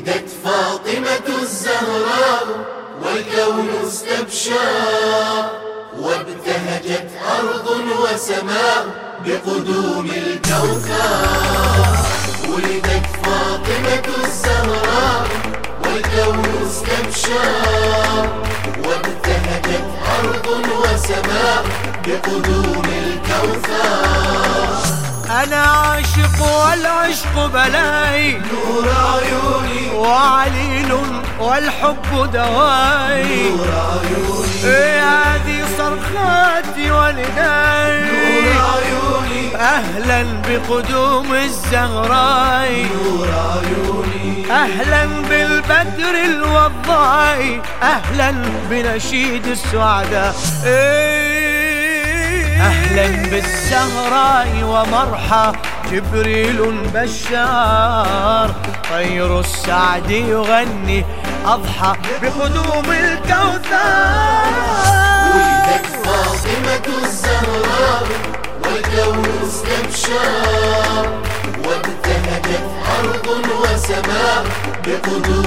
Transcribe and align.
ولدت 0.00 0.28
فاطمة 0.44 1.42
الزهراء 1.42 2.46
والكون 3.02 3.68
استبشر 3.86 5.50
وابتهجت 5.98 7.10
أرض 7.38 7.66
وسماء 7.70 8.86
بقدوم 9.26 10.10
الكوثر 10.16 11.26
ولدت 12.48 13.06
فاطمة 13.24 14.24
الزهراء 14.24 15.28
والكون 15.84 16.44
استبشر 16.66 18.28
وابتهجت 18.86 19.84
أرض 20.18 20.46
وسماء 20.48 21.64
بقدوم 22.06 22.84
الكوثر 22.84 24.49
أنا 25.42 25.56
عاشق 25.56 26.42
والعشق 26.42 27.46
بلاي. 27.46 28.32
نور 28.32 28.88
عيوني. 28.88 29.90
وعليل 29.94 30.92
والحب 31.38 32.30
دواي. 32.32 33.50
نور 33.50 33.68
عيوني. 33.92 34.76
إيه 34.76 35.02
هذه 35.02 35.64
صرخاتي 35.78 36.90
ونداي 36.90 38.00
نور 38.00 38.46
عيوني. 38.72 39.56
أهلا 39.56 40.24
بقدوم 40.48 41.34
الزهراء 41.34 42.86
نور 42.94 43.28
عيوني. 43.28 44.52
أهلا 44.52 45.06
بالبدر 45.28 46.14
الوضاء 46.24 47.60
أهلا 47.82 48.34
بنشيد 48.70 49.46
السعداء. 49.46 50.34
إيه 50.64 51.29
أهلا 52.90 53.30
بالزهراء 53.30 54.50
ومرحى 54.64 55.52
جبريل 55.92 56.58
بشار. 56.94 58.54
طير 58.90 59.40
السعد 59.40 60.10
يغني 60.10 61.04
أضحى 61.46 61.92
بقدوم 62.22 62.90
الكوثر. 62.90 63.80
ولدت 65.34 65.86
فاطمة 66.04 66.86
الزهراء 67.02 68.06
والكون 68.64 69.28
استبشر 69.46 71.06
وابتهجت 71.64 72.66
أرض 72.98 73.26
وسماء 73.60 74.44
بقدوم 74.86 75.39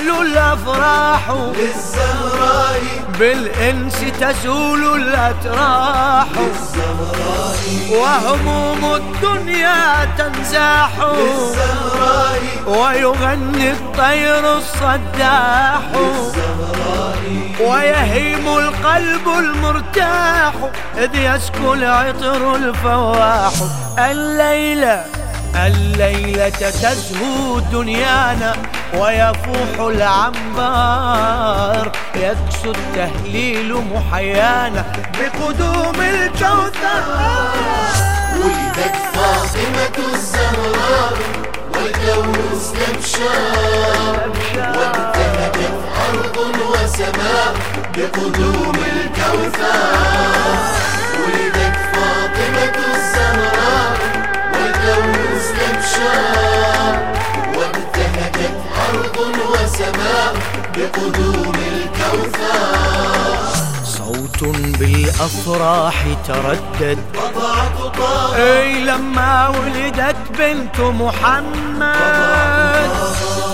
تحلو 0.00 0.22
الأفراح 0.22 1.30
للزهراء 1.30 2.80
بالإنس 3.18 4.00
تزول 4.20 5.02
الأتراح 5.02 6.26
للزهراء 6.36 7.56
وهموم 7.92 8.94
الدنيا 8.94 10.08
تنزاح 10.18 10.90
للزهراء 11.00 12.40
ويغني 12.66 13.72
الطير 13.72 14.56
الصداح 14.56 15.82
ويهيم 17.60 18.48
القلب 18.48 19.28
المرتاح 19.38 20.52
إذ 20.98 21.14
يسكو 21.14 21.74
العطر 21.74 22.56
الفواح 22.56 23.52
الليلة 23.98 25.19
الليلة 25.56 26.48
تزهو 26.48 27.58
دنيانا 27.72 28.52
ويفوح 28.94 29.86
العنبار 29.86 31.92
يكسو 32.16 32.70
التهليل 32.70 33.74
محيانا 33.94 34.84
بقدوم 35.18 36.00
الكوثر 36.00 37.04
ولدت 38.36 38.94
فاطمة 39.14 39.96
الزهراء 40.14 41.12
والكون 41.74 42.34
استبشر 42.52 44.30
وابتهجت 44.56 45.74
أرض 46.08 46.36
وسماء 46.60 47.54
بقدوم 47.96 48.76
الكوثر 48.92 50.99
بقدوم 61.00 61.54
الكوثر. 61.72 63.38
صوت 63.84 64.44
بالأفراح 64.78 65.94
تردد. 66.28 66.98
وضعت 67.16 67.78
طه 67.96 68.36
أي 68.36 68.84
لما 68.84 69.48
ولدت 69.48 70.16
بنت 70.38 70.80
محمد. 70.80 71.90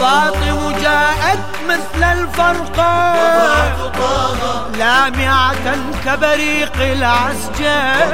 فاطم 0.00 0.72
جاءت 0.82 1.38
مثل 1.68 2.02
الفرقان 2.04 3.72
طه 3.98 4.68
لامعة 4.78 5.76
كبريق 6.04 6.76
العسجد. 6.76 8.10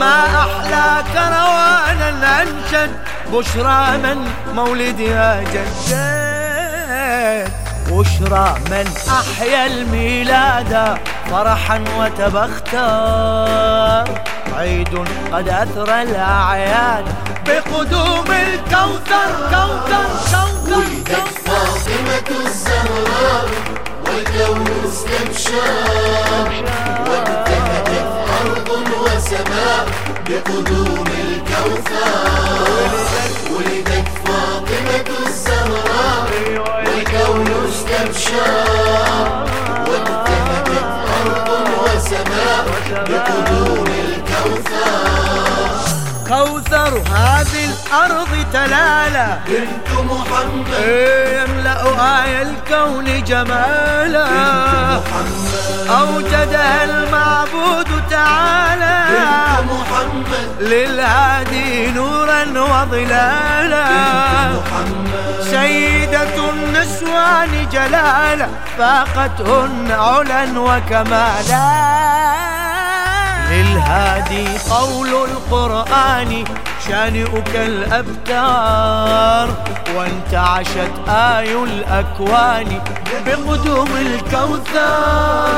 ما 0.00 0.24
أحلى 0.24 1.04
كروانا 1.12 2.42
أنشد 2.42 2.92
بشرى 3.32 3.98
من 3.98 4.18
مولدها 4.54 5.42
جدد. 5.52 5.92
بشرى 7.92 8.54
من 8.70 8.86
أحيا 9.20 9.66
الميلاد 9.66 10.98
فرحا 11.30 11.84
وتبختر. 11.98 12.80
عيد 14.56 14.94
قد 15.32 15.48
أثرى 15.48 16.02
الأعياد 16.02 17.04
بقدوم 17.46 18.24
الكوثر. 18.30 19.30
كوثر 19.50 19.90
كوثر 19.90 20.48
ولدت 20.68 21.28
فاطمة 21.46 22.28
الزهراء 22.44 23.46
والكون 24.06 24.66
استبشر 24.88 26.48
وابتهجت 27.08 28.08
أرض 28.40 28.68
وسماء 29.02 29.84
بقدوم 30.28 31.08
الكوثر. 31.24 32.92
ولدت 33.50 33.91
وابتهجت 39.88 40.88
أرض 41.18 41.48
وسماء 41.84 42.64
بقدوم 42.90 43.86
الكوثر. 43.86 45.02
كوثر 46.28 46.92
هذه 46.98 47.66
الأرض 47.92 48.46
تلالا. 48.52 49.38
بنت 49.48 49.88
محمد. 50.10 50.74
يملأ 51.32 51.82
آي 52.22 52.42
الكون 52.42 53.24
جمالا. 53.24 54.24
محمد. 54.96 55.88
أوجدها 55.90 56.84
المعبود 56.84 58.02
تعالى. 58.10 59.04
بنت 59.08 59.72
محمد. 59.72 60.56
للهادي 60.60 61.90
نورا 61.90 62.44
وظلالا. 62.44 63.84
محمد. 64.48 65.46
سيدة 65.50 66.50
النسوان 66.50 67.68
جلالا. 67.72 68.48
فاقتهن 68.78 69.88
علا 69.90 70.60
وكمالا. 70.60 71.72
للهادي 73.50 74.46
قول 74.70 75.08
القرآن. 75.08 76.44
شانئك 76.88 77.56
الأبتار 77.56 79.48
وانتعشت 79.96 81.08
آي 81.08 81.54
الأكوان 81.64 82.80
بقدوم 83.26 83.88
الكوثر. 83.96 85.52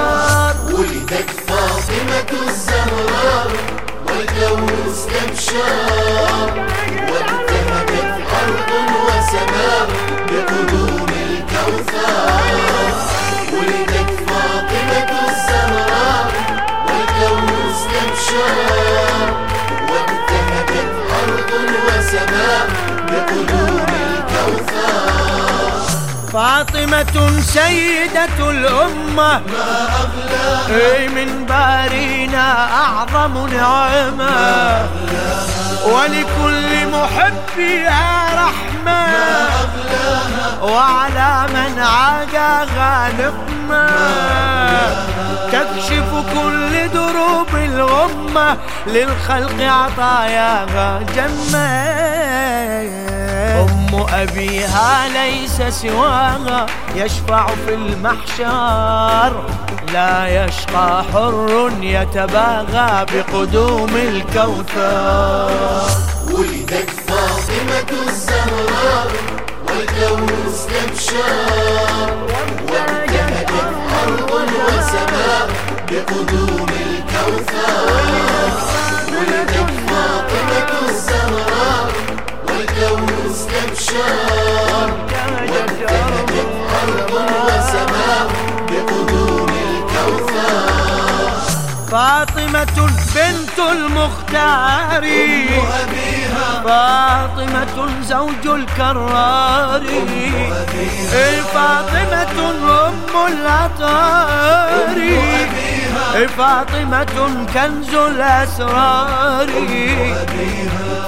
ولدت 0.75 1.31
فاطمة 1.49 2.31
الزهراء 2.47 3.51
والكون 4.07 4.73
استبشر 4.87 6.51
أرض 22.15 22.31
وسماء 22.31 22.67
بقدوم 23.11 23.87
الكوثر. 24.07 24.95
فاطمة 26.33 27.41
سيدة 27.41 28.51
الأمة. 28.51 29.15
ما 29.17 29.41
أغلاها 30.01 30.97
أي 30.97 31.09
من 31.09 31.47
بارينا 31.47 32.69
أعظم 32.75 33.47
نعمة. 33.47 34.89
ولكل 35.85 36.71
محبها 36.93 38.05
رحمة. 38.35 39.05
وعلى 40.63 41.47
من 41.55 41.79
عاداها 41.79 43.09
نقمة 43.19 43.89
تكشف 45.53 46.11
كل 46.35 46.89
دروب 46.89 47.49
الغمة 48.05 48.57
للخلق 48.87 49.61
عطاياها 49.61 51.01
جنة 51.17 51.69
أم 53.61 54.07
أبيها 54.15 55.09
ليس 55.09 55.63
سواها 55.75 56.67
يشفع 56.95 57.47
في 57.47 57.75
المحشر. 57.75 59.45
لا 59.93 60.45
يشقى 60.45 61.05
حر 61.13 61.71
يتباغى 61.81 63.07
بقدوم 63.13 63.97
الكوثر. 63.97 65.51
ولدت 66.33 66.91
فاطمة 67.09 67.91
الزهراء 68.07 69.13
والكون 69.69 70.29
استبشار 70.49 72.09
وابتهجت 72.29 73.51
أرض 74.03 74.31
وسماء 74.33 75.49
بقدوم 75.91 76.69
الكوثر. 76.69 77.14
استبشار 83.31 84.91
أرض 86.83 87.11
وسماء 87.13 88.29
بقدوم 88.69 89.49
الكوثر 89.69 90.69
فاطمة 91.91 92.89
بنت 93.15 93.59
المختار 93.73 95.05
فاطمة 96.65 97.89
زوج 98.09 98.47
الكرار 98.47 99.83
فاطمة 101.55 102.51
أم 102.89 103.27
الأطهار 103.33 104.97
إيه 104.97 105.74
فاطمة 106.13 107.47
كنز 107.55 107.95
الأسرار. 107.95 109.49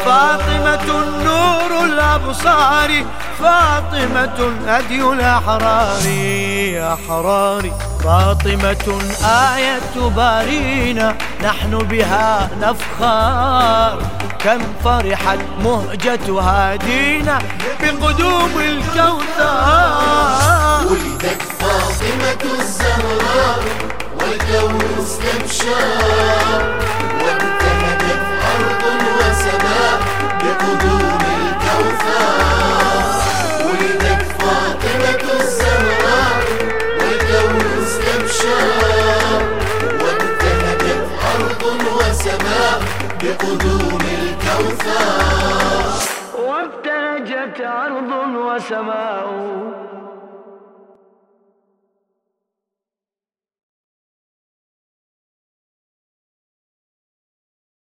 فاطمة 0.04 0.88
نور 1.24 1.84
الأبصار 1.84 2.90
فاطمة 3.40 4.38
هدي 4.66 5.02
الأحرار. 5.02 5.98
أحرار 6.94 7.70
فاطمة 8.04 8.86
آية 9.24 10.08
بارينا 10.16 11.16
نحن 11.44 11.78
بها 11.78 12.50
نفخر 12.60 14.02
كم 14.38 14.60
فرحت 14.84 15.38
مهجة 15.64 16.40
هادينا 16.40 17.38
بقدوم 17.82 18.52
الكوثر. 18.60 19.56
ولدت 20.86 21.42
فاطمة 21.60 22.42
الزهراء. 22.58 23.95
والكون 24.26 24.80
استبشار 24.98 26.60
وابتهجت 27.22 28.22
أرض 28.52 28.82
وسماء 29.18 29.98
بقدوم 30.42 31.18
الكوثر 31.38 32.36
ولدت 33.66 34.22
فاطمة 34.38 35.22
الزهراء 35.40 36.36
والكون 37.00 37.82
استبشار 37.82 39.42
وابتهجت 40.02 41.06
أرض 41.34 41.62
وسماء 41.96 42.80
بقدوم 43.22 44.00
الكوثر 44.22 45.06
وابتهجت 46.38 47.60
أرض 47.60 48.10
وسماء 48.36 49.26